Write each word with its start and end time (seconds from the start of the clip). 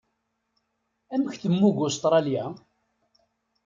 Amek 1.13 1.33
temmug 1.41 1.77
Usetṛalya? 1.85 2.45